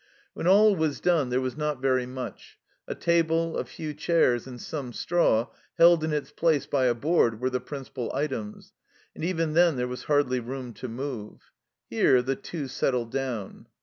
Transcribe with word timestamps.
When 0.33 0.47
all 0.47 0.75
was 0.75 0.99
done 0.99 1.29
there 1.29 1.39
was 1.41 1.55
not 1.55 1.79
very 1.79 2.07
much; 2.07 2.57
a 2.87 2.95
table, 2.95 3.55
a 3.55 3.63
few 3.63 3.93
chairs, 3.93 4.47
and 4.47 4.59
some 4.59 4.93
straw 4.93 5.49
held 5.77 6.03
in 6.03 6.11
its 6.11 6.31
place 6.31 6.65
by 6.65 6.85
a 6.85 6.95
board, 6.95 7.39
were 7.39 7.51
the 7.51 7.59
principal 7.59 8.11
items, 8.11 8.73
and 9.13 9.23
even 9.23 9.53
then 9.53 9.75
there 9.75 9.87
was 9.87 10.05
hardly 10.05 10.39
room 10.39 10.73
to 10.73 10.87
move. 10.87 11.51
Here 11.87 12.23
the 12.23 12.35
Two 12.35 12.67
settled 12.67 13.11
down. 13.11 13.67